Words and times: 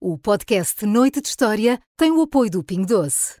O 0.00 0.16
podcast 0.16 0.86
Noite 0.86 1.20
de 1.20 1.26
História 1.26 1.80
tem 1.96 2.12
o 2.12 2.22
apoio 2.22 2.48
do 2.48 2.62
Ping 2.62 2.84
Doce. 2.84 3.34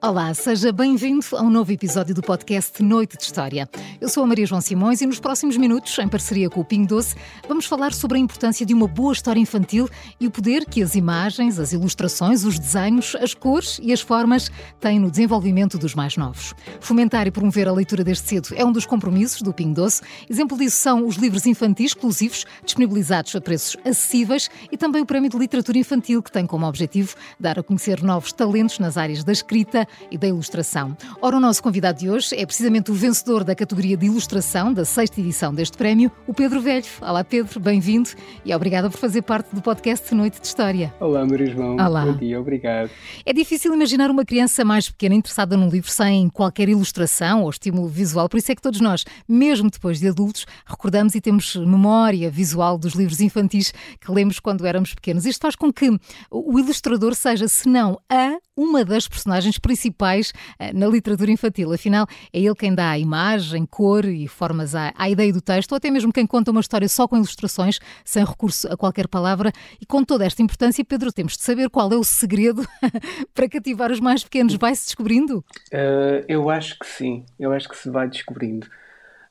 Olá, 0.00 0.32
seja 0.32 0.70
bem-vindo 0.70 1.26
a 1.32 1.42
um 1.42 1.50
novo 1.50 1.72
episódio 1.72 2.14
do 2.14 2.22
podcast 2.22 2.80
Noite 2.80 3.16
de 3.16 3.24
História. 3.24 3.68
Eu 4.00 4.08
sou 4.08 4.22
a 4.22 4.26
Maria 4.28 4.46
João 4.46 4.60
Simões 4.60 5.00
e 5.00 5.06
nos 5.06 5.18
próximos 5.18 5.56
minutos, 5.56 5.98
em 5.98 6.06
parceria 6.06 6.48
com 6.48 6.60
o 6.60 6.64
Ping 6.64 6.86
Doce, 6.86 7.16
vamos 7.48 7.66
falar 7.66 7.92
sobre 7.92 8.16
a 8.16 8.20
importância 8.20 8.64
de 8.64 8.72
uma 8.72 8.86
boa 8.86 9.12
história 9.12 9.40
infantil 9.40 9.88
e 10.20 10.28
o 10.28 10.30
poder 10.30 10.66
que 10.66 10.84
as 10.84 10.94
imagens, 10.94 11.58
as 11.58 11.72
ilustrações, 11.72 12.44
os 12.44 12.60
desenhos, 12.60 13.16
as 13.16 13.34
cores 13.34 13.80
e 13.82 13.92
as 13.92 14.00
formas 14.00 14.52
têm 14.78 15.00
no 15.00 15.10
desenvolvimento 15.10 15.76
dos 15.76 15.96
mais 15.96 16.16
novos. 16.16 16.54
Fomentar 16.78 17.26
e 17.26 17.32
promover 17.32 17.66
a 17.66 17.72
leitura 17.72 18.04
desde 18.04 18.22
cedo 18.22 18.50
é 18.54 18.64
um 18.64 18.70
dos 18.70 18.86
compromissos 18.86 19.42
do 19.42 19.52
Ping 19.52 19.72
Doce. 19.72 20.02
Exemplo 20.30 20.56
disso 20.56 20.76
são 20.76 21.08
os 21.08 21.16
livros 21.16 21.44
infantis 21.44 21.86
exclusivos, 21.86 22.46
disponibilizados 22.64 23.34
a 23.34 23.40
preços 23.40 23.76
acessíveis 23.84 24.48
e 24.70 24.76
também 24.76 25.02
o 25.02 25.06
Prémio 25.06 25.28
de 25.28 25.36
Literatura 25.36 25.76
Infantil, 25.76 26.22
que 26.22 26.30
tem 26.30 26.46
como 26.46 26.68
objetivo 26.68 27.16
dar 27.38 27.58
a 27.58 27.64
conhecer 27.64 28.00
novos 28.00 28.32
talentos 28.32 28.78
nas 28.78 28.96
áreas 28.96 29.24
da 29.24 29.32
escrita, 29.32 29.87
e 30.10 30.18
da 30.18 30.28
ilustração. 30.28 30.96
Ora, 31.22 31.36
o 31.36 31.40
nosso 31.40 31.62
convidado 31.62 31.98
de 31.98 32.10
hoje 32.10 32.34
é 32.36 32.44
precisamente 32.44 32.90
o 32.90 32.94
vencedor 32.94 33.44
da 33.44 33.54
categoria 33.54 33.96
de 33.96 34.06
ilustração 34.06 34.72
da 34.72 34.84
sexta 34.84 35.20
edição 35.20 35.54
deste 35.54 35.76
prémio, 35.76 36.10
o 36.26 36.34
Pedro 36.34 36.60
Velho. 36.60 36.84
Olá, 37.00 37.24
Pedro, 37.24 37.58
bem-vindo 37.58 38.10
e 38.44 38.54
obrigada 38.54 38.90
por 38.90 38.98
fazer 38.98 39.22
parte 39.22 39.54
do 39.54 39.62
podcast 39.62 40.14
Noite 40.14 40.40
de 40.40 40.46
História. 40.46 40.94
Olá, 41.00 41.24
Maria 41.24 41.50
João. 41.50 41.76
Olá. 41.76 42.04
Bom 42.04 42.16
dia, 42.16 42.38
obrigado. 42.38 42.90
É 43.24 43.32
difícil 43.32 43.72
imaginar 43.74 44.10
uma 44.10 44.24
criança 44.24 44.64
mais 44.64 44.88
pequena 44.88 45.14
interessada 45.14 45.56
num 45.56 45.68
livro 45.68 45.90
sem 45.90 46.28
qualquer 46.28 46.68
ilustração 46.68 47.42
ou 47.42 47.50
estímulo 47.50 47.88
visual, 47.88 48.28
por 48.28 48.36
isso 48.36 48.52
é 48.52 48.54
que 48.54 48.62
todos 48.62 48.80
nós, 48.80 49.04
mesmo 49.28 49.70
depois 49.70 49.98
de 49.98 50.08
adultos, 50.08 50.46
recordamos 50.66 51.14
e 51.14 51.20
temos 51.20 51.56
memória 51.56 52.30
visual 52.30 52.76
dos 52.76 52.92
livros 52.92 53.20
infantis 53.20 53.72
que 54.00 54.12
lemos 54.12 54.38
quando 54.38 54.66
éramos 54.66 54.94
pequenos. 54.94 55.24
Isto 55.24 55.42
faz 55.42 55.56
com 55.56 55.72
que 55.72 55.88
o 56.30 56.58
ilustrador 56.58 57.14
seja, 57.14 57.48
se 57.48 57.68
não 57.68 57.98
a, 58.10 58.36
uma 58.56 58.84
das 58.84 59.08
personagens 59.08 59.58
principais 59.58 59.77
principais 59.78 60.32
eh, 60.58 60.72
na 60.72 60.86
literatura 60.88 61.30
infantil. 61.30 61.72
Afinal, 61.72 62.06
é 62.32 62.40
ele 62.40 62.54
quem 62.54 62.74
dá 62.74 62.90
a 62.90 62.98
imagem, 62.98 63.64
cor 63.64 64.04
e 64.04 64.26
formas 64.26 64.74
à, 64.74 64.92
à 64.96 65.08
ideia 65.08 65.32
do 65.32 65.40
texto, 65.40 65.72
ou 65.72 65.76
até 65.76 65.90
mesmo 65.90 66.12
quem 66.12 66.26
conta 66.26 66.50
uma 66.50 66.60
história 66.60 66.88
só 66.88 67.06
com 67.06 67.16
ilustrações, 67.16 67.78
sem 68.04 68.24
recurso 68.24 68.70
a 68.70 68.76
qualquer 68.76 69.06
palavra. 69.06 69.52
E 69.80 69.86
com 69.86 70.02
toda 70.02 70.26
esta 70.26 70.42
importância, 70.42 70.84
Pedro, 70.84 71.12
temos 71.12 71.36
de 71.36 71.42
saber 71.42 71.70
qual 71.70 71.92
é 71.92 71.96
o 71.96 72.04
segredo 72.04 72.66
para 73.32 73.48
cativar 73.48 73.92
os 73.92 74.00
mais 74.00 74.24
pequenos. 74.24 74.54
Vai-se 74.56 74.86
descobrindo? 74.86 75.44
Uh, 75.72 76.24
eu 76.26 76.50
acho 76.50 76.78
que 76.78 76.86
sim, 76.86 77.24
eu 77.38 77.52
acho 77.52 77.68
que 77.68 77.76
se 77.76 77.88
vai 77.88 78.08
descobrindo. 78.08 78.66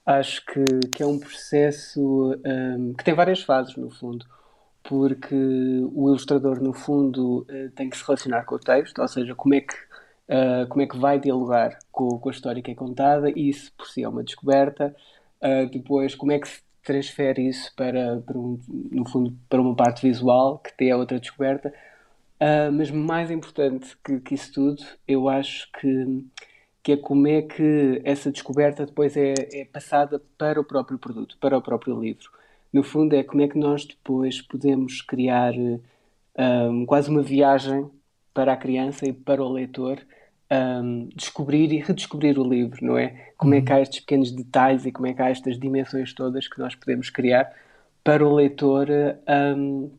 Acho 0.05 0.45
que, 0.45 0.63
que 0.93 1.03
é 1.03 1.05
um 1.05 1.19
processo 1.19 1.99
um, 1.99 2.49
ehm, 2.49 2.93
que 2.93 3.03
tem 3.03 3.13
várias 3.13 3.41
fases, 3.41 3.75
no 3.75 3.89
fundo 3.89 4.25
porque 4.87 5.35
o 5.35 6.07
ilustrador, 6.07 6.61
no 6.61 6.71
fundo, 6.71 7.45
eh, 7.49 7.69
tem 7.75 7.89
que 7.89 7.97
se 7.97 8.05
relacionar 8.05 8.45
com 8.45 8.55
o 8.55 8.59
texto, 8.59 8.99
ou 8.99 9.07
seja, 9.07 9.35
como 9.35 9.53
é 9.53 9.59
que 9.59 9.75
uh, 10.29 10.67
como 10.67 10.81
é 10.81 10.87
que 10.87 10.97
vai 10.97 11.19
dialogar 11.19 11.77
com, 11.91 12.19
com, 12.19 12.29
a 12.29 12.31
história 12.31 12.61
que 12.61 12.71
é 12.71 12.75
contada, 12.75 13.29
e 13.29 13.49
isso 13.49 13.71
por 13.77 13.87
si 13.87 14.03
é 14.03 14.09
uma 14.09 14.23
descoberta. 14.23 14.95
Uh, 15.41 15.69
depois, 15.69 16.15
como 16.15 16.31
é 16.31 16.39
que 16.39 16.47
se 16.47 16.61
transfere 16.83 17.47
isso 17.47 17.73
para, 17.75 18.21
para 18.25 18.37
um, 18.37 18.59
no 18.91 19.07
fundo, 19.07 19.37
para 19.49 19.61
uma 19.61 19.75
parte 19.75 20.07
visual, 20.07 20.59
que 20.59 20.85
é 20.85 20.95
outra 20.95 21.19
descoberta. 21.19 21.73
Uh, 22.39 22.71
mas 22.71 22.89
mais 22.91 23.29
importante 23.29 23.97
que, 24.03 24.19
que, 24.19 24.35
isso 24.35 24.53
tudo, 24.53 24.83
eu 25.07 25.27
acho 25.27 25.69
que, 25.73 26.25
que 26.83 26.91
é 26.93 26.97
como 26.97 27.27
é 27.27 27.41
que 27.41 28.01
essa 28.05 28.31
descoberta 28.31 28.85
depois 28.85 29.17
é, 29.17 29.33
é 29.53 29.65
passada 29.65 30.21
para 30.37 30.61
o 30.61 30.63
próprio 30.63 30.97
produto, 30.97 31.37
para 31.39 31.57
o 31.57 31.61
próprio 31.61 31.99
livro. 31.99 32.29
No 32.71 32.83
fundo, 32.83 33.15
é 33.15 33.23
como 33.23 33.41
é 33.41 33.47
que 33.47 33.57
nós 33.57 33.85
depois 33.85 34.41
podemos 34.41 35.01
criar 35.01 35.53
um, 36.37 36.85
quase 36.85 37.09
uma 37.09 37.23
viagem 37.23 37.89
para 38.33 38.53
a 38.53 38.57
criança 38.57 39.07
e 39.07 39.13
para 39.13 39.43
o 39.43 39.51
leitor 39.51 39.99
um, 40.51 41.09
descobrir 41.15 41.71
e 41.71 41.79
redescobrir 41.79 42.39
o 42.39 42.47
livro, 42.47 42.85
não 42.85 42.97
é? 42.97 43.31
Como 43.37 43.53
é 43.53 43.61
que 43.61 43.71
há 43.71 43.81
estes 43.81 43.99
pequenos 43.99 44.31
detalhes 44.31 44.85
e 44.85 44.91
como 44.91 45.07
é 45.07 45.13
que 45.13 45.21
há 45.21 45.29
estas 45.29 45.59
dimensões 45.59 46.13
todas 46.13 46.47
que 46.47 46.59
nós 46.59 46.75
podemos 46.75 47.09
criar 47.09 47.51
para 48.03 48.25
o 48.25 48.33
leitor 48.33 48.87
um, 49.27 49.91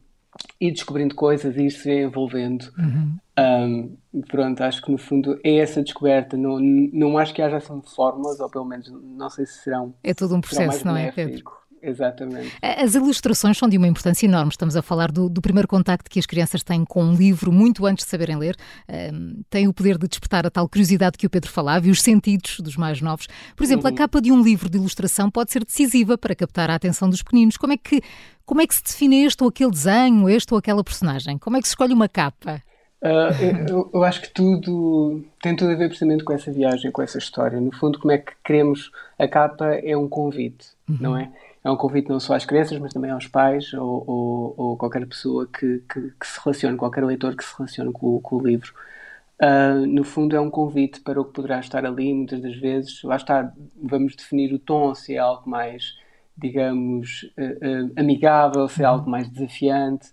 ir 0.60 0.72
descobrindo 0.72 1.14
coisas 1.14 1.56
e 1.56 1.66
ir 1.66 1.70
se 1.70 1.90
envolvendo. 1.90 2.70
Uhum. 2.78 3.18
Um, 3.38 4.22
pronto, 4.22 4.62
acho 4.62 4.82
que 4.82 4.90
no 4.90 4.98
fundo 4.98 5.38
é 5.44 5.56
essa 5.58 5.82
descoberta. 5.82 6.36
Não, 6.36 6.58
não 6.58 7.18
acho 7.18 7.34
que 7.34 7.42
haja 7.42 7.58
assim 7.58 7.80
fórmulas, 7.94 8.40
ou 8.40 8.48
pelo 8.48 8.64
menos 8.64 8.90
não 8.90 9.30
sei 9.30 9.46
se 9.46 9.62
serão. 9.62 9.94
É 10.02 10.14
todo 10.14 10.34
um 10.34 10.40
processo, 10.40 10.86
não 10.86 10.96
é, 10.96 11.12
Pedro? 11.12 11.44
Exatamente. 11.82 12.52
As 12.62 12.94
ilustrações 12.94 13.56
são 13.56 13.68
de 13.68 13.76
uma 13.76 13.86
importância 13.86 14.26
enorme. 14.26 14.50
Estamos 14.50 14.76
a 14.76 14.82
falar 14.82 15.10
do, 15.10 15.28
do 15.28 15.40
primeiro 15.40 15.68
contacto 15.68 16.10
que 16.10 16.18
as 16.18 16.26
crianças 16.26 16.62
têm 16.62 16.84
com 16.84 17.04
um 17.04 17.14
livro 17.14 17.52
muito 17.52 17.86
antes 17.86 18.04
de 18.04 18.10
saberem 18.10 18.36
ler. 18.36 18.56
Um, 18.88 19.42
tem 19.48 19.68
o 19.68 19.72
poder 19.72 19.98
de 19.98 20.08
despertar 20.08 20.46
a 20.46 20.50
tal 20.50 20.68
curiosidade 20.68 21.16
que 21.16 21.26
o 21.26 21.30
Pedro 21.30 21.50
falava 21.50 21.86
e 21.86 21.90
os 21.90 22.02
sentidos 22.02 22.60
dos 22.60 22.76
mais 22.76 23.00
novos. 23.00 23.26
Por 23.56 23.64
exemplo, 23.64 23.88
uhum. 23.88 23.94
a 23.94 23.96
capa 23.96 24.20
de 24.20 24.32
um 24.32 24.42
livro 24.42 24.68
de 24.68 24.78
ilustração 24.78 25.30
pode 25.30 25.52
ser 25.52 25.64
decisiva 25.64 26.18
para 26.18 26.34
captar 26.34 26.70
a 26.70 26.74
atenção 26.74 27.08
dos 27.08 27.22
pequeninos. 27.22 27.56
Como 27.56 27.72
é 27.72 27.76
que, 27.76 28.02
como 28.44 28.60
é 28.60 28.66
que 28.66 28.74
se 28.74 28.82
define 28.82 29.24
este 29.24 29.42
ou 29.42 29.48
aquele 29.48 29.70
desenho, 29.70 30.28
este 30.28 30.52
ou 30.52 30.58
aquela 30.58 30.82
personagem? 30.82 31.38
Como 31.38 31.56
é 31.56 31.60
que 31.60 31.68
se 31.68 31.72
escolhe 31.72 31.92
uma 31.92 32.08
capa? 32.08 32.62
Uh, 33.00 33.68
eu, 33.68 33.90
eu, 33.94 34.02
acho 34.02 34.20
que 34.22 34.30
tudo 34.30 35.24
tem 35.40 35.54
tudo 35.54 35.70
a 35.70 35.76
ver 35.76 35.86
precisamente 35.86 36.24
com 36.24 36.32
essa 36.32 36.50
viagem, 36.50 36.90
com 36.90 37.00
essa 37.00 37.18
história. 37.18 37.60
No 37.60 37.72
fundo, 37.72 37.98
como 37.98 38.12
é 38.12 38.18
que 38.18 38.32
queremos. 38.44 38.90
A 39.18 39.26
capa 39.26 39.74
é 39.74 39.96
um 39.96 40.08
convite, 40.08 40.68
uhum. 40.88 40.96
não 41.00 41.16
é? 41.16 41.30
é 41.64 41.70
um 41.70 41.76
convite 41.76 42.08
não 42.08 42.20
só 42.20 42.34
às 42.34 42.44
crianças, 42.44 42.78
mas 42.78 42.92
também 42.92 43.10
aos 43.10 43.26
pais 43.26 43.72
ou, 43.74 44.04
ou, 44.06 44.54
ou 44.56 44.76
qualquer 44.76 45.06
pessoa 45.06 45.46
que, 45.46 45.82
que, 45.92 46.12
que, 46.18 46.26
se 46.26 46.40
relacione, 46.42 46.76
qualquer 46.76 47.04
leitor 47.04 47.36
que 47.36 47.44
se 47.44 47.54
relacione 47.56 47.92
com, 47.92 48.20
com 48.20 48.36
o 48.36 48.46
livro. 48.46 48.72
Uh, 49.40 49.86
no 49.86 50.02
fundo, 50.02 50.34
é 50.34 50.40
um 50.40 50.50
convite 50.50 51.00
para 51.00 51.20
o 51.20 51.24
que 51.24 51.32
poderá 51.32 51.60
estar 51.60 51.84
ali, 51.84 52.12
muitas 52.12 52.40
das 52.40 52.56
vezes. 52.56 53.02
Lá 53.02 53.16
está, 53.16 53.52
vamos 53.80 54.16
definir 54.16 54.52
o 54.52 54.58
tom, 54.58 54.94
se 54.94 55.14
é 55.14 55.18
algo 55.18 55.48
mais, 55.48 55.96
digamos, 56.36 57.30
uh, 57.38 57.92
amigável, 57.96 58.66
se 58.68 58.82
é 58.82 58.86
algo 58.86 59.08
mais 59.08 59.28
desafiante. 59.28 60.08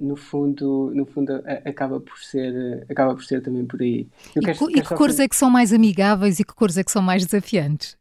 No 0.00 0.16
fundo, 0.16 0.92
no 0.94 1.06
fundo 1.06 1.42
acaba 1.64 2.00
por 2.00 2.18
ser 2.18 2.84
acaba 2.88 3.14
por 3.14 3.24
ser 3.24 3.42
também 3.42 3.64
por 3.64 3.80
aí. 3.80 4.08
Eu 4.34 4.42
e, 4.42 4.44
quero, 4.44 4.70
e 4.70 4.82
que 4.82 4.94
cores 4.94 5.20
é 5.20 5.28
que 5.28 5.36
são 5.36 5.50
mais 5.50 5.72
amigáveis 5.72 6.40
e 6.40 6.44
que 6.44 6.54
cores 6.54 6.76
é 6.76 6.84
que 6.84 6.90
são 6.90 7.02
mais 7.02 7.24
desafiantes? 7.24 7.96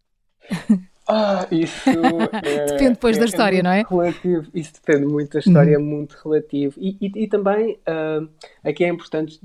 Ah, 1.07 1.47
isso 1.51 1.89
é, 2.43 2.65
depende 2.65 2.91
depois 2.91 3.17
é, 3.17 3.19
da 3.19 3.25
história, 3.25 3.59
é 3.59 3.63
não 3.63 3.71
é? 3.71 3.83
Relativo, 3.87 4.47
isso 4.53 4.73
depende 4.73 5.05
muito 5.05 5.33
da 5.33 5.39
história, 5.39 5.77
uhum. 5.77 5.83
é 5.83 5.87
muito 5.87 6.17
relativo. 6.23 6.73
E, 6.77 6.97
e, 6.99 7.23
e 7.23 7.27
também 7.27 7.77
uh, 7.87 8.27
aqui 8.63 8.83
é 8.83 8.89
importante 8.89 9.39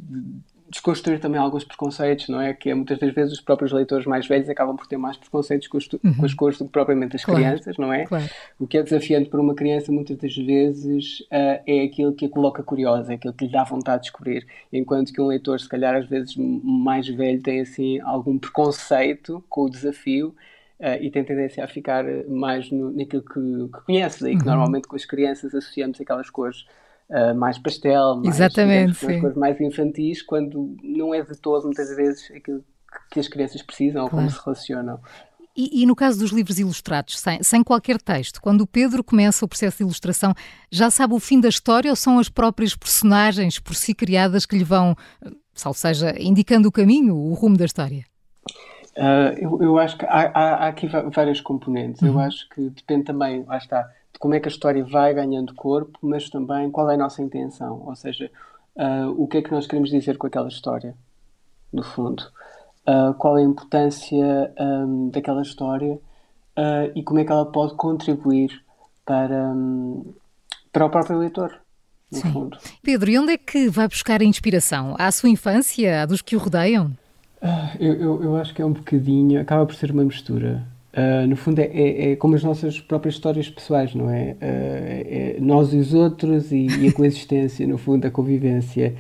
desconstruir 0.70 1.18
também 1.18 1.40
alguns 1.40 1.64
preconceitos, 1.64 2.28
não 2.28 2.40
é? 2.40 2.54
Que 2.54 2.70
é, 2.70 2.74
muitas 2.74 2.98
das 2.98 3.12
vezes 3.12 3.32
os 3.32 3.40
próprios 3.40 3.72
leitores 3.72 4.06
mais 4.06 4.26
velhos 4.26 4.48
acabam 4.48 4.76
por 4.76 4.86
ter 4.86 4.96
mais 4.96 5.16
preconceitos 5.16 5.66
com, 5.66 5.78
uhum. 5.78 6.14
com 6.14 6.24
as 6.24 6.32
cores 6.32 6.58
do 6.58 6.64
que 6.64 6.70
propriamente 6.70 7.16
as 7.16 7.24
claro. 7.24 7.40
crianças, 7.40 7.76
não 7.76 7.92
é? 7.92 8.06
Claro. 8.06 8.24
O 8.58 8.66
que 8.66 8.78
é 8.78 8.82
desafiante 8.82 9.28
para 9.28 9.40
uma 9.40 9.54
criança 9.54 9.90
muitas 9.90 10.16
das 10.16 10.36
vezes 10.36 11.20
uh, 11.22 11.60
é 11.66 11.82
aquilo 11.84 12.12
que 12.12 12.26
a 12.26 12.28
coloca 12.28 12.62
curiosa, 12.62 13.12
é 13.12 13.16
aquilo 13.16 13.34
que 13.34 13.46
lhe 13.46 13.50
dá 13.50 13.64
vontade 13.64 14.02
de 14.02 14.10
descobrir, 14.10 14.46
enquanto 14.72 15.12
que 15.12 15.20
um 15.20 15.26
leitor, 15.26 15.58
se 15.58 15.68
calhar 15.68 15.96
às 15.96 16.08
vezes 16.08 16.36
mais 16.36 17.08
velho, 17.08 17.42
tem 17.42 17.60
assim 17.60 18.00
algum 18.00 18.38
preconceito 18.38 19.44
com 19.48 19.64
o 19.64 19.70
desafio 19.70 20.34
Uh, 20.80 20.96
e 20.98 21.10
tem 21.10 21.22
tendência 21.22 21.62
a 21.62 21.68
ficar 21.68 22.06
mais 22.26 22.70
no, 22.70 22.90
naquilo 22.90 23.22
que, 23.22 23.34
que 23.34 23.84
conhece, 23.84 24.22
daí 24.22 24.32
que 24.32 24.44
uhum. 24.44 24.48
normalmente 24.48 24.88
com 24.88 24.96
as 24.96 25.04
crianças 25.04 25.54
associamos 25.54 26.00
aquelas 26.00 26.30
cores 26.30 26.64
uh, 27.10 27.34
mais 27.34 27.58
pastel, 27.58 28.16
mais, 28.16 28.36
Exatamente, 28.36 28.98
digamos, 28.98 29.20
cores 29.20 29.36
mais 29.36 29.60
infantis, 29.60 30.22
quando 30.22 30.76
não 30.82 31.14
é 31.14 31.22
de 31.22 31.36
todo, 31.36 31.64
muitas 31.64 31.94
vezes, 31.94 32.30
aquilo 32.30 32.64
que 33.10 33.20
as 33.20 33.28
crianças 33.28 33.62
precisam 33.62 34.08
claro. 34.08 34.26
ou 34.26 34.30
como 34.30 34.30
se 34.30 34.44
relacionam. 34.44 35.00
E, 35.56 35.82
e, 35.82 35.86
no 35.86 35.96
caso 35.96 36.18
dos 36.20 36.30
livros 36.30 36.58
ilustrados, 36.58 37.18
sem, 37.18 37.42
sem, 37.42 37.62
qualquer 37.62 38.00
texto, 38.00 38.40
quando 38.40 38.62
o 38.62 38.66
Pedro 38.66 39.02
começa 39.02 39.44
o 39.44 39.48
processo 39.48 39.78
de 39.78 39.82
ilustração, 39.82 40.32
já 40.70 40.90
sabe 40.90 41.12
o 41.12 41.20
fim 41.20 41.40
da 41.40 41.48
história 41.48 41.90
ou 41.90 41.96
são 41.96 42.18
as 42.18 42.28
próprias 42.28 42.74
personagens 42.74 43.58
por 43.58 43.74
si 43.74 43.92
criadas 43.92 44.46
que 44.46 44.56
lhe 44.56 44.64
vão, 44.64 44.96
ou 45.66 45.74
seja, 45.74 46.14
indicando 46.18 46.68
o 46.68 46.72
caminho, 46.72 47.16
o 47.16 47.34
rumo 47.34 47.56
da 47.56 47.64
história? 47.64 48.04
Uh, 48.96 49.36
eu, 49.38 49.62
eu, 49.62 49.78
acho 49.78 49.98
que 49.98 50.04
há, 50.06 50.30
há, 50.32 50.54
há 50.64 50.68
aqui 50.68 50.86
várias 50.86 51.40
componentes. 51.40 52.00
Uhum. 52.00 52.08
Eu 52.08 52.20
acho 52.20 52.48
que 52.50 52.70
depende 52.70 53.04
também, 53.04 53.44
lá 53.44 53.58
está, 53.58 53.90
como 54.20 54.34
é 54.34 54.40
que 54.40 54.46
a 54.46 54.52
história 54.52 54.84
vai 54.84 55.12
ganhando 55.12 55.52
corpo, 55.54 55.98
mas 56.00 56.30
também 56.30 56.70
qual 56.70 56.88
é 56.88 56.94
a 56.94 56.98
nossa 56.98 57.20
intenção. 57.22 57.82
Ou 57.84 57.96
seja, 57.96 58.30
uh, 58.76 59.10
o 59.20 59.26
que 59.26 59.38
é 59.38 59.42
que 59.42 59.50
nós 59.50 59.66
queremos 59.66 59.90
dizer 59.90 60.16
com 60.16 60.28
aquela 60.28 60.48
história, 60.48 60.94
no 61.72 61.82
fundo. 61.82 62.22
Uh, 62.86 63.14
qual 63.14 63.36
é 63.36 63.40
a 63.40 63.44
importância 63.44 64.54
um, 64.58 65.08
daquela 65.08 65.42
história 65.42 65.98
e 66.94 67.02
como 67.02 67.18
é 67.18 67.24
que 67.24 67.32
ela 67.32 67.46
pode 67.46 67.74
contribuir 67.74 68.50
para, 69.10 69.48
um, 69.48 70.12
para 70.70 70.86
o 70.86 70.90
próprio 70.90 71.18
leitor. 71.18 71.58
Sim. 72.12 72.32
Fundo. 72.32 72.58
Pedro, 72.82 73.10
e 73.10 73.18
onde 73.18 73.32
é 73.32 73.38
que 73.38 73.68
vai 73.68 73.88
buscar 73.88 74.20
a 74.20 74.24
inspiração? 74.24 74.94
À 74.98 75.10
sua 75.10 75.28
infância? 75.28 76.02
À 76.02 76.06
dos 76.06 76.20
que 76.22 76.36
o 76.36 76.38
rodeiam? 76.38 76.92
Ah, 77.40 77.74
eu, 77.78 77.94
eu, 77.94 78.22
eu, 78.22 78.36
acho 78.36 78.52
que 78.52 78.60
é 78.60 78.66
um 78.66 78.72
bocadinho, 78.72 79.40
acaba 79.40 79.64
por 79.64 79.74
ser 79.74 79.90
uma 79.90 80.04
mistura. 80.04 80.62
Uh, 80.92 81.24
no 81.28 81.36
fundo, 81.36 81.60
é, 81.60 81.66
é, 81.66 82.12
é, 82.12 82.16
como 82.16 82.34
as 82.34 82.42
nossas 82.42 82.80
próprias 82.80 83.14
histórias 83.14 83.48
pessoais, 83.48 83.94
não 83.94 84.10
é? 84.10 84.32
Uh, 84.32 84.36
é 84.40 85.36
nós 85.40 85.72
e 85.72 85.76
os 85.76 85.94
outros 85.94 86.50
e, 86.50 86.66
e, 86.66 86.88
a 86.88 86.92
coexistência, 86.92 87.64
no 87.66 87.78
fundo, 87.78 88.06
a 88.06 88.10
convivência. 88.10 88.96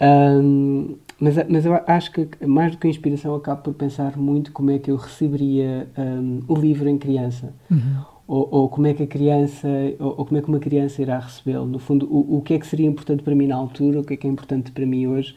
Um, 0.00 0.96
mas, 1.18 1.34
mas 1.48 1.66
eu 1.66 1.80
acho 1.86 2.12
que, 2.12 2.46
mais 2.46 2.72
do 2.72 2.78
que 2.78 2.86
a 2.86 2.90
inspiração, 2.90 3.34
acabo 3.34 3.62
por 3.62 3.74
pensar 3.74 4.16
muito 4.16 4.52
como 4.52 4.70
é 4.70 4.78
que 4.78 4.90
eu 4.90 4.96
receberia 4.96 5.88
um, 5.98 6.40
o 6.46 6.54
livro 6.54 6.88
em 6.88 6.98
criança. 6.98 7.52
Uhum. 7.68 8.04
Ou, 8.28 8.48
ou, 8.50 8.68
como 8.68 8.86
é 8.86 8.94
que 8.94 9.02
a 9.02 9.06
criança, 9.06 9.68
ou, 9.98 10.14
ou 10.18 10.24
como 10.24 10.38
é 10.38 10.40
que 10.40 10.48
uma 10.48 10.60
criança 10.60 11.02
irá 11.02 11.18
recebê-lo. 11.18 11.66
No 11.66 11.80
fundo, 11.80 12.06
o, 12.06 12.38
o 12.38 12.42
que 12.42 12.54
é 12.54 12.58
que 12.58 12.66
seria 12.66 12.86
importante 12.86 13.24
para 13.24 13.34
mim 13.34 13.48
na 13.48 13.56
altura, 13.56 14.00
o 14.00 14.04
que 14.04 14.14
é 14.14 14.16
que 14.16 14.26
é 14.26 14.30
importante 14.30 14.70
para 14.70 14.86
mim 14.86 15.06
hoje 15.08 15.34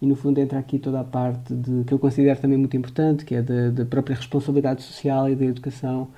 e 0.00 0.06
no 0.06 0.14
fundo 0.14 0.38
entra 0.38 0.58
aqui 0.58 0.78
toda 0.78 1.00
a 1.00 1.04
parte 1.04 1.54
de, 1.54 1.84
que 1.84 1.92
eu 1.92 1.98
considero 1.98 2.38
também 2.40 2.56
muito 2.56 2.76
importante, 2.76 3.24
que 3.24 3.34
é 3.34 3.42
da, 3.42 3.70
da 3.70 3.84
própria 3.84 4.14
responsabilidade 4.14 4.82
social 4.82 5.28
e 5.28 5.34
da 5.34 5.44
educação 5.44 6.08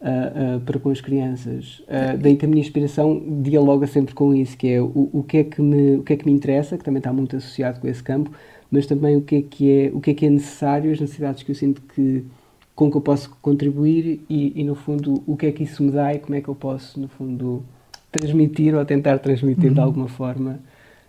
uh, 0.00 0.56
uh, 0.56 0.60
para 0.60 0.78
com 0.78 0.90
as 0.90 1.00
crianças. 1.00 1.80
Uh, 1.80 2.18
daí 2.20 2.36
que 2.36 2.44
a 2.44 2.48
minha 2.48 2.60
inspiração 2.60 3.22
dialoga 3.42 3.86
sempre 3.86 4.14
com 4.14 4.34
isso, 4.34 4.56
que 4.56 4.68
é 4.68 4.80
o, 4.82 5.08
o, 5.12 5.22
que 5.22 5.38
é 5.38 5.44
que 5.44 5.62
me, 5.62 5.96
o 5.96 6.02
que 6.02 6.12
é 6.12 6.16
que 6.16 6.26
me 6.26 6.32
interessa, 6.32 6.76
que 6.76 6.84
também 6.84 6.98
está 6.98 7.12
muito 7.12 7.36
associado 7.36 7.80
com 7.80 7.88
esse 7.88 8.02
campo, 8.02 8.30
mas 8.70 8.86
também 8.86 9.16
o 9.16 9.22
que 9.22 9.36
é 9.36 9.42
que 9.42 9.70
é, 9.70 9.90
o 9.94 10.00
que 10.00 10.10
é, 10.10 10.14
que 10.14 10.26
é 10.26 10.30
necessário, 10.30 10.92
as 10.92 11.00
necessidades 11.00 11.42
que 11.42 11.50
eu 11.50 11.54
sinto 11.54 11.80
que 11.94 12.24
com 12.74 12.90
que 12.90 12.96
eu 12.96 13.02
posso 13.02 13.30
contribuir 13.42 14.24
e, 14.30 14.60
e, 14.60 14.64
no 14.64 14.74
fundo 14.74 15.22
o 15.26 15.36
que 15.36 15.46
é 15.46 15.52
que 15.52 15.62
isso 15.62 15.82
me 15.82 15.90
dá 15.90 16.14
e 16.14 16.18
como 16.18 16.34
é 16.34 16.40
que 16.40 16.48
eu 16.48 16.54
posso 16.54 16.98
no 16.98 17.06
fundo 17.06 17.62
transmitir 18.10 18.74
ou 18.74 18.84
tentar 18.84 19.18
transmitir 19.18 19.68
uhum. 19.68 19.74
de 19.74 19.80
alguma 19.80 20.08
forma 20.08 20.58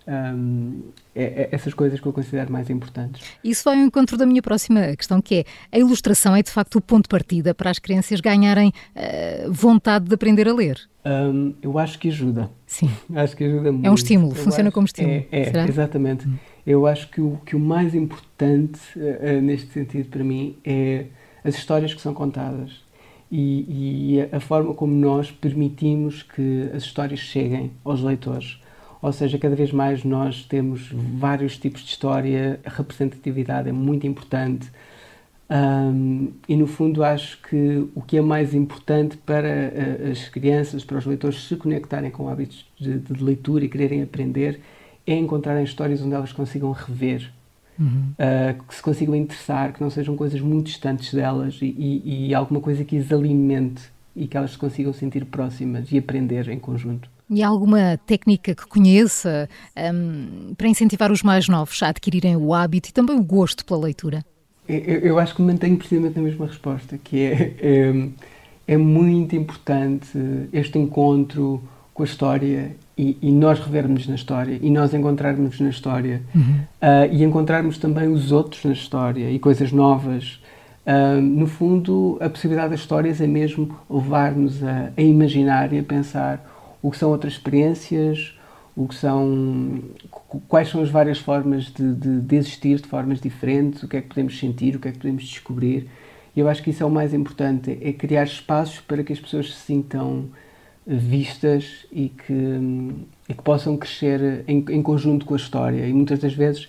um, 0.08 0.82
é, 1.16 1.24
é, 1.24 1.50
essas 1.52 1.74
coisas 1.74 2.00
que 2.00 2.06
eu 2.06 2.14
considero 2.14 2.52
mais 2.52 2.70
importantes. 2.70 3.22
Isso 3.44 3.64
vai 3.64 3.80
ao 3.80 3.86
encontro 3.86 4.18
da 4.18 4.26
minha 4.26 4.42
próxima 4.42 4.96
questão, 4.96 5.22
que 5.22 5.36
é 5.36 5.46
a 5.72 5.80
ilustração 5.80 6.36
é 6.36 6.42
de 6.42 6.52
facto 6.52 6.76
o 6.78 6.82
ponto 6.82 7.04
de 7.04 7.10
partida 7.10 7.54
para 7.54 7.70
as 7.70 7.80
crianças 7.80 8.20
ganharem 8.20 8.70
uh, 8.70 9.52
vontade 9.52 10.06
de 10.06 10.14
aprender 10.14 10.48
a 10.48 10.54
ler. 10.54 10.80
Um, 11.06 11.54
eu 11.62 11.78
acho 11.78 12.00
que 12.00 12.08
ajuda. 12.08 12.50
Sim. 12.66 12.90
Acho 13.14 13.36
que 13.36 13.44
ajuda 13.44 13.72
muito. 13.72 13.86
É 13.86 13.92
um 13.92 13.96
estímulo, 13.96 14.32
eu 14.32 14.36
funciona 14.36 14.72
como 14.72 14.86
estímulo. 14.86 15.26
É, 15.32 15.50
é 15.50 15.68
exatamente. 15.68 16.28
Hum. 16.28 16.36
Eu 16.66 16.88
acho 16.88 17.10
que 17.10 17.20
o, 17.20 17.38
que 17.46 17.58
o 17.58 17.60
mais 17.60 17.94
importante 17.94 18.80
uh, 18.96 19.42
neste 19.42 19.68
sentido 19.74 20.10
para 20.10 20.24
mim 20.24 20.56
é 20.64 21.08
as 21.44 21.56
histórias 21.56 21.94
que 21.94 22.02
são 22.02 22.14
contadas 22.14 22.82
e, 23.30 24.16
e 24.16 24.30
a 24.32 24.40
forma 24.40 24.74
como 24.74 24.94
nós 24.94 25.32
permitimos 25.32 26.24
que 26.24 26.70
as 26.74 26.84
histórias 26.84 27.20
cheguem 27.20 27.72
aos 27.84 28.02
leitores 28.02 28.60
ou 29.04 29.12
seja, 29.12 29.38
cada 29.38 29.54
vez 29.54 29.74
mais 29.74 30.06
nós 30.06 30.46
temos 30.46 30.90
vários 30.94 31.58
tipos 31.58 31.82
de 31.82 31.90
história, 31.90 32.58
a 32.64 32.70
representatividade 32.70 33.68
é 33.68 33.72
muito 33.74 34.08
importante. 34.08 34.72
Um, 35.50 36.32
e 36.48 36.56
no 36.56 36.66
fundo 36.66 37.04
acho 37.04 37.38
que 37.42 37.86
o 37.94 38.02
que 38.02 38.16
é 38.16 38.22
mais 38.22 38.54
importante 38.54 39.18
para 39.18 39.50
uh, 39.50 40.10
as 40.10 40.30
crianças, 40.30 40.86
para 40.86 40.98
os 40.98 41.06
leitores 41.06 41.50
se 41.50 41.58
conectarem 41.58 42.10
com 42.10 42.30
hábitos 42.30 42.66
de, 42.80 42.98
de, 42.98 43.22
leitura 43.22 43.66
e 43.66 43.68
quererem 43.68 44.02
aprender, 44.02 44.62
é 45.06 45.14
encontrarem 45.14 45.66
histórias 45.66 46.02
onde 46.02 46.16
elas 46.16 46.32
consigam 46.32 46.72
rever, 46.72 47.30
uhum. 47.78 48.14
uh, 48.14 48.64
que 48.64 48.74
se 48.74 48.82
consigam 48.82 49.14
interessar, 49.18 49.74
que 49.74 49.82
não 49.82 49.90
sejam 49.90 50.16
coisas 50.16 50.40
muito 50.40 50.68
distantes 50.68 51.14
delas 51.14 51.60
e, 51.62 51.66
e, 51.66 52.28
e 52.30 52.34
alguma 52.34 52.62
coisa 52.62 52.86
que 52.86 52.98
as 52.98 53.12
alimente 53.12 53.84
e 54.16 54.28
que 54.28 54.38
elas 54.38 54.52
se 54.52 54.58
consigam 54.58 54.94
sentir 54.94 55.26
próximas 55.26 55.92
e 55.92 55.98
aprender 55.98 56.48
em 56.48 56.58
conjunto. 56.58 57.12
E 57.30 57.42
há 57.42 57.48
alguma 57.48 58.00
técnica 58.06 58.54
que 58.54 58.68
conheça 58.68 59.50
um, 59.94 60.54
para 60.56 60.68
incentivar 60.68 61.12
os 61.12 61.24
mais 61.24 61.48
novos 61.48 61.81
a 61.81 61.90
adquirirem 61.90 62.36
o 62.36 62.54
hábito 62.54 62.90
e 62.90 62.92
também 62.92 63.18
o 63.18 63.24
gosto 63.24 63.66
pela 63.66 63.80
leitura? 63.80 64.24
Eu, 64.68 65.00
eu 65.00 65.20
acho 65.20 65.36
que 65.36 65.42
mantenho 65.42 65.78
precisamente 65.78 66.16
na 66.16 66.22
mesma 66.22 66.46
resposta, 66.46 66.98
que 66.98 67.20
é, 67.22 67.54
é, 67.60 68.08
é 68.68 68.78
muito 68.78 69.36
importante 69.36 70.18
este 70.52 70.78
encontro 70.78 71.62
com 71.94 72.04
a 72.04 72.06
história 72.06 72.75
e, 72.98 73.18
e, 73.22 73.31
nós 73.31 73.60
revermos 73.60 74.08
na 74.08 74.16
história 74.16 74.58
e 74.62 74.69
nós 74.69 74.94
encontrarmos 74.94 75.60
na 75.60 75.69
história 75.69 76.22
uhum. 76.34 76.60
uh, 76.81 77.12
e 77.12 77.24
encontrarmos 77.24 77.78
também 77.78 78.08
os 78.08 78.31
outros 78.31 78.64
na 78.64 78.74
história 78.74 79.30
e 79.30 79.40
coisas 79.40 79.72
novas. 79.72 80.40
Uh, 80.86 81.22
no 81.22 81.48
fundo, 81.48 82.18
a 82.19 82.30
possibilidade 82.30 82.72
das 82.72 82.80
histórias 82.80 83.22
é 83.22 83.28
mesmo 83.28 83.76
levar-nos 83.90 84.64
a, 84.64 84.92
a 84.96 85.02
imaginar 85.02 85.72
e 85.74 85.80
a 85.80 85.84
pensar 85.84 86.53
o 86.83 86.91
que 86.91 86.97
são 86.97 87.09
outras 87.09 87.33
experiências, 87.33 88.38
o 88.75 88.88
que 88.88 88.95
são 88.95 89.81
quais 90.47 90.68
são 90.68 90.81
as 90.81 90.89
várias 90.89 91.18
formas 91.18 91.65
de, 91.65 91.95
de, 91.95 92.21
de, 92.21 92.35
existir 92.35 92.81
de 92.81 92.88
formas 92.88 93.21
diferentes, 93.21 93.81
o 93.83 93.88
que 93.88 93.97
é 93.97 94.01
que 94.01 94.09
podemos 94.09 94.38
sentir, 94.38 94.75
o 94.75 94.80
que 94.80 94.89
é 94.89 94.91
que 94.91 94.97
podemos 94.97 95.24
descobrir. 95.24 95.88
E 96.35 96.39
eu 96.39 96.50
acho 96.50 96.62
que 96.62 96.71
isso 96.71 96.83
é 96.83 96.85
o 96.85 96.89
mais 96.89 97.13
importante, 97.13 97.77
é 97.81 97.94
criar 97.94 98.24
espaços 98.24 98.81
para 98.81 99.03
que 99.03 99.13
as 99.13 99.19
pessoas 99.19 99.53
se 99.53 99.62
sintam 99.62 100.25
vistas 100.85 101.85
e 101.91 102.09
que, 102.09 102.33
e 103.30 103.33
que 103.33 103.41
possam 103.41 103.77
crescer 103.77 104.44
em, 104.47 104.65
em, 104.69 104.81
conjunto 104.81 105.25
com 105.25 105.35
a 105.35 105.38
história. 105.38 105.88
E 105.88 105.94
muitas 105.94 106.19
das 106.19 106.33
vezes, 106.33 106.65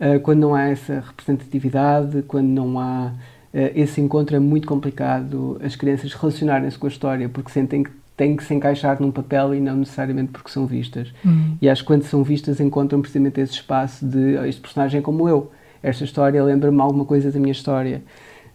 uh, 0.00 0.18
quando 0.22 0.38
não 0.38 0.54
há 0.54 0.68
essa 0.68 1.00
representatividade, 1.00 2.22
quando 2.22 2.46
não 2.46 2.78
há 2.78 3.12
uh, 3.12 3.58
esse 3.74 4.00
encontro, 4.00 4.36
é 4.36 4.38
muito 4.38 4.66
complicado 4.66 5.60
as 5.62 5.76
crianças 5.76 6.14
relacionarem-se 6.14 6.78
com 6.78 6.86
a 6.86 6.90
história, 6.90 7.28
porque 7.28 7.50
sentem 7.50 7.82
que 7.82 7.90
têm 8.18 8.36
que 8.36 8.44
se 8.44 8.52
encaixar 8.52 9.00
num 9.00 9.12
papel 9.12 9.54
e 9.54 9.60
não 9.60 9.76
necessariamente 9.76 10.32
porque 10.32 10.50
são 10.50 10.66
vistas. 10.66 11.14
Uhum. 11.24 11.56
E 11.62 11.68
acho 11.68 11.82
que 11.82 11.86
quando 11.86 12.02
são 12.02 12.22
vistas 12.24 12.58
encontram 12.60 13.00
precisamente 13.00 13.40
esse 13.40 13.52
espaço 13.52 14.04
de 14.04 14.36
oh, 14.36 14.44
este 14.44 14.60
personagem 14.60 14.98
é 14.98 15.02
como 15.02 15.26
eu. 15.28 15.50
Esta 15.80 16.02
história 16.02 16.42
lembra-me 16.42 16.80
alguma 16.80 17.04
coisa 17.04 17.30
da 17.30 17.38
minha 17.38 17.52
história. 17.52 18.02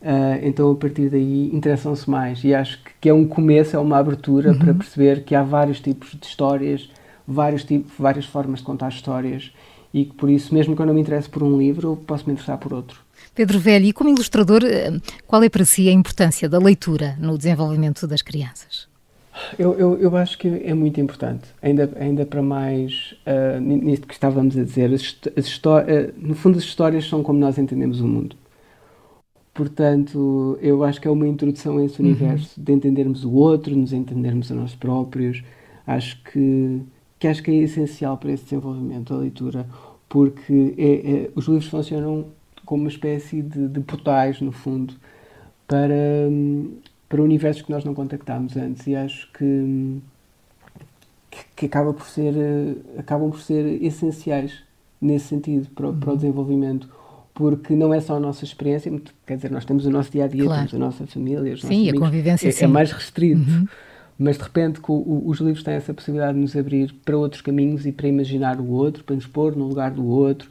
Uh, 0.02 0.44
então 0.44 0.70
a 0.70 0.76
partir 0.76 1.10
daí 1.10 1.50
interessam-se 1.56 2.08
mais. 2.10 2.44
E 2.44 2.54
acho 2.54 2.84
que, 2.84 2.92
que, 3.00 3.10
é 3.10 3.14
um 3.14 3.26
começo, 3.26 3.74
é 3.74 3.80
uma 3.80 3.98
abertura 3.98 4.52
uhum. 4.52 4.60
para 4.60 4.74
perceber 4.74 5.24
que 5.24 5.34
há 5.34 5.42
vários 5.42 5.80
tipos 5.80 6.12
de 6.12 6.28
histórias, 6.28 6.92
vários 7.26 7.64
tipos, 7.64 7.94
várias 7.98 8.26
formas 8.26 8.60
de 8.60 8.66
contar 8.66 8.90
histórias 8.90 9.54
e 9.94 10.04
que 10.06 10.14
por 10.14 10.30
isso, 10.30 10.54
mesmo 10.54 10.76
que 10.76 10.82
eu 10.82 10.86
não 10.86 10.94
me 10.94 11.00
interesse 11.00 11.30
por 11.30 11.42
um 11.42 11.58
livro, 11.58 11.96
posso 12.06 12.26
me 12.26 12.34
interessar 12.34 12.58
por 12.58 12.74
outro. 12.74 13.00
Pedro 13.34 13.60
Velho, 13.60 13.86
e 13.86 13.94
como 13.94 14.10
ilustrador, 14.10 14.64
eh, 14.66 14.92
qual 15.26 15.42
é 15.42 15.50
para 15.50 15.64
si 15.64 15.88
a 15.88 15.92
importância 15.92 16.50
da 16.50 16.58
leitura 16.58 17.16
no 17.20 17.38
desenvolvimento 17.38 18.06
das 18.06 18.22
crianças? 18.22 18.92
Eu, 19.58 19.74
eu, 19.74 19.98
eu, 19.98 20.16
acho 20.16 20.38
que 20.38 20.48
é 20.48 20.74
muito 20.74 21.00
importante, 21.02 21.48
ainda, 21.62 21.92
ainda 22.00 22.26
para 22.26 22.42
mais 22.42 23.16
uh, 23.26 23.60
nisto 23.60 24.08
que 24.08 24.14
estávamos 24.14 24.58
a 24.58 24.64
dizer. 24.64 24.94
As, 24.94 25.18
as 25.36 25.58
uh, 25.58 26.14
no 26.18 26.36
fundo, 26.36 26.58
as 26.58 26.64
histórias 26.64 27.06
são 27.06 27.24
como 27.24 27.40
nós 27.40 27.58
entendemos 27.58 28.00
o 28.00 28.08
mundo. 28.08 28.36
Portanto, 29.54 30.58
eu 30.62 30.84
acho 30.84 31.00
que 31.00 31.08
é 31.08 31.12
uma 31.12 31.28
introdução 31.28 31.78
a 31.78 31.86
esse 31.86 32.02
uhum. 32.02 32.08
universo, 32.08 32.60
de 32.60 32.74
entendermos 32.74 33.24
o 33.24 33.32
outro, 33.32 33.76
nos 33.76 33.94
entendermos 33.94 34.52
a 34.52 34.56
nós 34.56 34.74
próprios. 34.74 35.44
Acho 35.86 36.22
que, 36.24 36.82
que 37.20 37.28
acho 37.28 37.44
que 37.44 37.52
é 37.52 37.56
essencial 37.56 38.18
para 38.18 38.32
esse 38.32 38.44
desenvolvimento, 38.46 39.14
a 39.14 39.18
leitura, 39.18 39.68
porque 40.10 40.74
é, 40.78 41.12
é, 41.12 41.30
os 41.36 41.48
livros 41.48 41.68
funcionam 41.68 42.28
como 42.66 42.84
uma 42.84 42.90
espécie 42.90 43.42
de, 43.42 43.68
de 43.68 43.80
portais, 43.82 44.42
no 44.42 44.52
fundo, 44.52 44.96
para, 45.68 45.94
para 47.14 47.22
universos 47.22 47.62
que 47.62 47.72
nós 47.72 47.86
não 47.86 47.94
contactámos 47.94 48.58
antes 48.58 48.88
e 48.88 48.96
acho 48.96 49.32
que, 49.34 50.02
que, 51.30 51.46
que 51.56 51.66
acaba 51.68 51.94
por 51.94 52.08
ser, 52.08 52.34
eh, 52.36 52.74
acabam 52.98 53.30
por 53.30 53.40
ser 53.40 53.84
essenciais 53.84 54.64
nesse 55.00 55.28
sentido 55.28 55.70
para, 55.76 55.90
uhum. 55.90 56.00
para, 56.00 56.10
o 56.10 56.12
uhum. 56.14 56.18
desenvolvimento 56.18 56.90
porque 57.32 57.76
não 57.76 57.94
é 57.94 58.02
só 58.02 58.16
a 58.16 58.20
nossa 58.20 58.44
experiência, 58.44 58.92
quer 59.28 59.36
dizer, 59.36 59.52
nós 59.52 59.64
temos 59.64 59.86
o 59.86 59.92
nosso 59.92 60.12
dia 60.12 60.24
a 60.24 60.28
dia, 60.28 60.46
claro. 60.46 60.62
temos 60.62 60.74
a 60.74 60.78
nossa 60.80 61.06
família, 61.06 61.54
os 61.54 61.62
sim, 61.62 61.86
nossos 61.86 62.02
a 62.02 62.06
convivência 62.06 62.48
é, 62.48 62.52
sim. 62.52 62.66
é 62.66 62.68
mais 62.68 62.92
restrito. 62.92 63.48
Uhum. 63.48 63.68
Mas 64.18 64.38
de 64.38 64.44
repente 64.44 64.82
os 64.88 65.40
livros 65.40 65.64
têm 65.64 65.76
essa 65.76 65.94
possibilidade 65.94 66.34
de 66.34 66.40
nos 66.40 66.56
abrir 66.56 66.96
para 67.06 67.16
outros 67.16 67.42
caminhos 67.42 67.86
e 67.86 67.92
para 67.92 68.08
imaginar 68.08 68.60
o 68.60 68.72
outro, 68.72 69.04
para 69.04 69.16
nos 69.16 69.28
pôr 69.28 69.56
no 69.56 69.68
lugar 69.68 69.92
do 69.92 70.04
outro, 70.08 70.50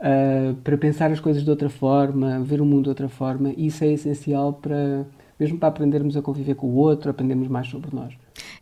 uh, 0.00 0.54
para 0.64 0.76
pensar 0.76 1.12
as 1.12 1.20
coisas 1.20 1.44
de 1.44 1.50
outra 1.50 1.68
forma, 1.68 2.40
ver 2.40 2.60
o 2.60 2.64
mundo 2.64 2.84
de 2.84 2.88
outra 2.88 3.08
forma. 3.08 3.52
E 3.56 3.66
isso 3.66 3.84
é 3.84 3.92
essencial 3.92 4.52
para, 4.52 5.04
mesmo 5.42 5.58
para 5.58 5.70
aprendermos 5.70 6.16
a 6.16 6.22
conviver 6.22 6.54
com 6.54 6.68
o 6.68 6.76
outro, 6.76 7.10
aprendermos 7.10 7.48
mais 7.48 7.66
sobre 7.66 7.90
nós. 7.92 8.12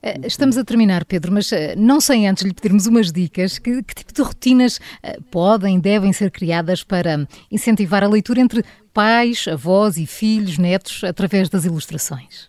Eh, 0.02 0.20
estamos 0.24 0.56
a 0.56 0.64
terminar, 0.64 1.04
Pedro, 1.04 1.30
mas 1.30 1.52
eh, 1.52 1.74
não 1.76 2.00
sem 2.00 2.26
antes 2.26 2.42
lhe 2.42 2.54
pedirmos 2.54 2.86
umas 2.86 3.12
dicas. 3.12 3.58
Que, 3.58 3.82
que 3.82 3.94
tipo 3.94 4.14
de 4.14 4.22
rotinas 4.22 4.80
eh, 5.02 5.18
podem, 5.30 5.78
devem 5.78 6.10
ser 6.10 6.30
criadas 6.30 6.82
para 6.82 7.28
incentivar 7.52 8.02
a 8.02 8.08
leitura 8.08 8.40
entre 8.40 8.64
pais, 8.94 9.46
avós 9.46 9.98
e 9.98 10.06
filhos, 10.06 10.56
netos, 10.56 11.04
através 11.04 11.50
das 11.50 11.66
ilustrações? 11.66 12.48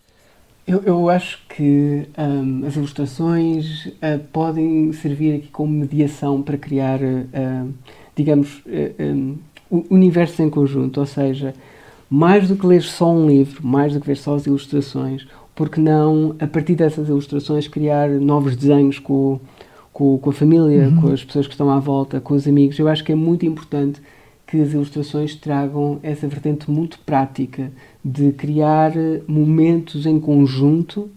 Eu, 0.66 0.82
eu 0.84 1.10
acho 1.10 1.38
que 1.48 2.08
um, 2.16 2.64
as 2.66 2.76
ilustrações 2.76 3.86
uh, 3.86 4.18
podem 4.32 4.92
servir 4.92 5.34
aqui 5.34 5.48
como 5.48 5.72
mediação 5.72 6.40
para 6.40 6.56
criar, 6.56 7.00
uh, 7.02 7.74
digamos, 8.16 8.62
uh, 8.64 9.02
um, 9.02 9.38
universos 9.90 10.38
em 10.38 10.48
conjunto, 10.48 11.00
ou 11.00 11.06
seja, 11.06 11.52
mais 12.14 12.46
do 12.46 12.56
que 12.56 12.66
ler 12.66 12.82
só 12.82 13.10
um 13.10 13.26
livro, 13.26 13.66
mais 13.66 13.94
do 13.94 14.00
que 14.00 14.06
ver 14.06 14.18
só 14.18 14.34
as 14.34 14.44
ilustrações, 14.44 15.26
porque 15.54 15.80
não, 15.80 16.36
a 16.38 16.46
partir 16.46 16.74
dessas 16.74 17.08
ilustrações, 17.08 17.66
criar 17.66 18.10
novos 18.10 18.54
desenhos 18.54 18.98
com, 18.98 19.40
com, 19.94 20.18
com 20.18 20.28
a 20.28 20.32
família, 20.34 20.88
uhum. 20.88 21.00
com 21.00 21.08
as 21.10 21.24
pessoas 21.24 21.46
que 21.46 21.54
estão 21.54 21.70
à 21.70 21.78
volta, 21.78 22.20
com 22.20 22.34
os 22.34 22.46
amigos. 22.46 22.78
Eu 22.78 22.86
acho 22.86 23.02
que 23.02 23.12
é 23.12 23.14
muito 23.14 23.46
importante 23.46 24.02
que 24.46 24.60
as 24.60 24.74
ilustrações 24.74 25.34
tragam 25.34 26.00
essa 26.02 26.28
vertente 26.28 26.70
muito 26.70 26.98
prática 26.98 27.72
de 28.04 28.30
criar 28.32 28.92
momentos 29.26 30.04
em 30.04 30.20
conjunto 30.20 31.08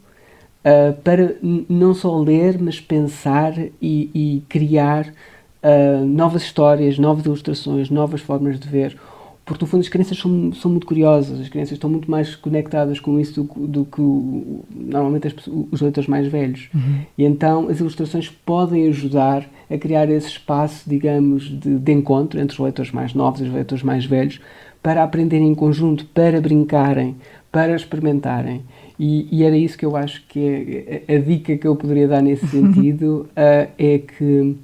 uh, 0.63 0.93
para 1.03 1.35
não 1.67 1.93
só 1.93 2.17
ler, 2.17 2.57
mas 2.57 2.79
pensar 2.79 3.53
e, 3.81 4.09
e 4.15 4.43
criar 4.47 5.07
uh, 5.09 6.05
novas 6.05 6.43
histórias, 6.43 6.97
novas 6.97 7.25
ilustrações, 7.25 7.89
novas 7.89 8.21
formas 8.21 8.57
de 8.57 8.69
ver. 8.69 8.97
Porque, 9.45 9.63
no 9.63 9.69
fundo, 9.69 9.81
as 9.81 9.89
crianças 9.89 10.17
são, 10.17 10.51
são 10.53 10.71
muito 10.71 10.87
curiosas, 10.87 11.39
as 11.39 11.49
crianças 11.49 11.73
estão 11.73 11.87
muito 11.87 12.09
mais 12.09 12.35
conectadas 12.35 12.99
com 12.99 13.19
isso 13.19 13.43
do, 13.43 13.67
do 13.67 13.85
que 13.85 14.01
normalmente 14.01 15.27
as, 15.27 15.35
os 15.71 15.81
leitores 15.81 16.09
mais 16.09 16.27
velhos. 16.27 16.67
Uhum. 16.73 17.01
E 17.15 17.23
então 17.23 17.69
as 17.69 17.79
ilustrações 17.79 18.27
podem 18.27 18.87
ajudar 18.87 19.47
a 19.69 19.77
criar 19.77 20.09
esse 20.09 20.29
espaço, 20.29 20.89
digamos, 20.89 21.43
de, 21.43 21.77
de 21.77 21.91
encontro 21.91 22.39
entre 22.39 22.55
os 22.55 22.59
leitores 22.59 22.91
mais 22.91 23.13
novos 23.13 23.41
e 23.41 23.43
os 23.43 23.53
leitores 23.53 23.83
mais 23.83 24.03
velhos 24.03 24.41
para 24.81 25.03
aprenderem 25.03 25.47
em 25.47 25.55
conjunto, 25.55 26.05
para 26.07 26.41
brincarem, 26.41 27.15
para 27.51 27.75
experimentarem. 27.75 28.63
E, 28.99 29.27
e, 29.31 29.43
era 29.43 29.55
isso 29.55 29.77
que 29.77 29.85
eu 29.85 29.95
acho 29.95 30.23
que 30.27 31.03
é 31.07 31.15
a, 31.15 31.19
dica 31.19 31.55
que 31.57 31.67
eu 31.67 31.75
poderia 31.75 32.07
dar 32.07 32.21
nesse 32.21 32.45
uhum. 32.55 32.73
sentido 32.73 33.29
uh, 33.31 33.69
é 33.77 33.99
que 33.99 34.55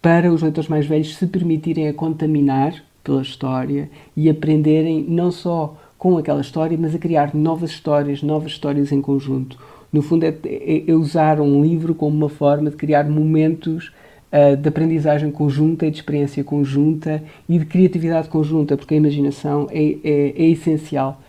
para 0.00 0.32
os 0.32 0.42
leitores 0.42 0.68
mais 0.68 0.86
velhos 0.86 1.16
se 1.16 1.26
permitirem 1.26 1.88
a 1.88 1.92
contaminar 1.92 2.74
pela 3.02 3.22
história 3.22 3.90
e 4.16 4.28
aprenderem 4.28 5.04
não 5.08 5.30
só 5.30 5.76
com 5.96 6.16
aquela 6.16 6.40
história, 6.40 6.76
mas 6.78 6.94
a 6.94 6.98
criar 6.98 7.34
novas 7.34 7.70
histórias, 7.70 8.22
novas 8.22 8.52
histórias 8.52 8.92
em 8.92 9.00
conjunto. 9.00 9.58
No 9.92 10.02
fundo, 10.02 10.24
é, 10.24 10.34
é, 10.44 10.90
é 10.90 10.94
usar 10.94 11.40
um 11.40 11.62
livro 11.62 11.94
como 11.94 12.16
uma 12.16 12.28
forma 12.28 12.70
de 12.70 12.76
criar 12.76 13.08
momentos 13.08 13.90
uh, 14.32 14.56
de 14.56 14.68
aprendizagem 14.68 15.30
conjunta 15.30 15.86
e 15.86 15.90
de 15.90 15.96
experiência 15.96 16.44
conjunta 16.44 17.22
e 17.48 17.58
de 17.58 17.64
criatividade 17.64 18.28
conjunta, 18.28 18.76
porque 18.76 18.94
a 18.94 18.96
imaginação 18.98 19.66
é, 19.70 19.96
é, 20.04 20.34
é 20.36 20.50
essencial 20.50 21.20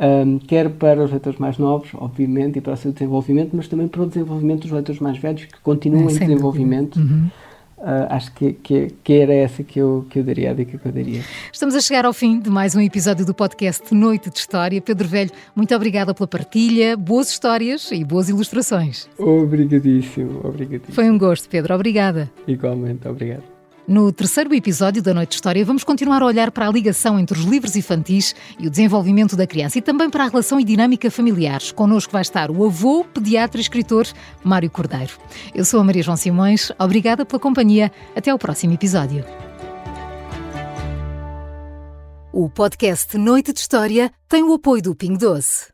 um, 0.00 0.38
quer 0.38 0.70
para 0.70 1.04
os 1.04 1.10
leitores 1.10 1.38
mais 1.38 1.58
novos, 1.58 1.90
obviamente, 1.94 2.58
e 2.58 2.60
para 2.62 2.72
o 2.72 2.76
seu 2.76 2.90
desenvolvimento, 2.90 3.50
mas 3.54 3.68
também 3.68 3.86
para 3.86 4.02
o 4.02 4.06
desenvolvimento 4.06 4.62
dos 4.62 4.70
leitores 4.70 5.00
mais 5.00 5.18
velhos 5.18 5.44
que 5.44 5.60
continuam 5.60 6.08
é, 6.08 6.12
em 6.12 6.18
desenvolvimento. 6.18 6.98
Uhum. 6.98 7.28
Uh, 7.80 8.06
acho 8.10 8.30
que, 8.32 8.52
que, 8.52 8.88
que, 9.02 9.12
era 9.14 9.32
essa 9.32 9.62
que 9.62 9.78
eu, 9.78 10.06
que 10.10 10.18
eu 10.18 10.22
daria, 10.22 10.50
a 10.50 10.54
dica 10.54 10.76
que 10.76 10.86
eu 10.86 10.92
daria. 10.92 11.22
Estamos 11.50 11.74
a 11.74 11.80
chegar 11.80 12.04
ao 12.04 12.12
fim 12.12 12.38
de 12.38 12.50
mais 12.50 12.76
um 12.76 12.80
episódio 12.80 13.24
do 13.24 13.32
podcast 13.32 13.94
Noite 13.94 14.28
de 14.28 14.38
História. 14.38 14.82
Pedro 14.82 15.08
Velho, 15.08 15.30
muito 15.56 15.74
obrigada 15.74 16.12
pela 16.12 16.28
partilha, 16.28 16.94
boas 16.94 17.30
histórias 17.30 17.90
e 17.90 18.04
boas 18.04 18.28
ilustrações. 18.28 19.08
Obrigadíssimo, 19.18 20.40
obrigadíssimo. 20.44 20.94
Foi 20.94 21.08
um 21.10 21.16
gosto, 21.16 21.48
Pedro. 21.48 21.74
Obrigada. 21.74 22.30
Igualmente, 22.46 23.08
obrigado. 23.08 23.59
No 23.90 24.12
terceiro 24.12 24.54
episódio 24.54 25.02
da 25.02 25.12
Noite 25.12 25.30
de 25.30 25.34
História, 25.34 25.64
vamos 25.64 25.82
continuar 25.82 26.22
a 26.22 26.24
olhar 26.24 26.52
para 26.52 26.68
a 26.68 26.70
ligação 26.70 27.18
entre 27.18 27.36
os 27.36 27.44
livros 27.44 27.74
infantis 27.74 28.36
e 28.56 28.68
o 28.68 28.70
desenvolvimento 28.70 29.34
da 29.34 29.48
criança 29.48 29.78
e 29.78 29.82
também 29.82 30.08
para 30.08 30.22
a 30.22 30.28
relação 30.28 30.60
e 30.60 30.64
dinâmica 30.64 31.10
familiares. 31.10 31.72
Connosco 31.72 32.12
vai 32.12 32.22
estar 32.22 32.52
o 32.52 32.64
avô, 32.64 33.02
pediatra 33.02 33.58
e 33.58 33.62
escritor 33.62 34.06
Mário 34.44 34.70
Cordeiro. 34.70 35.14
Eu 35.52 35.64
sou 35.64 35.80
a 35.80 35.82
Maria 35.82 36.04
João 36.04 36.16
Simões, 36.16 36.70
obrigada 36.78 37.26
pela 37.26 37.40
companhia. 37.40 37.90
Até 38.14 38.30
ao 38.30 38.38
próximo 38.38 38.74
episódio. 38.74 39.24
O 42.32 42.48
podcast 42.48 43.18
Noite 43.18 43.52
de 43.52 43.58
História 43.58 44.12
tem 44.28 44.44
o 44.44 44.54
apoio 44.54 44.82
do 44.82 44.94
Ping 44.94 45.16
Doce. 45.16 45.66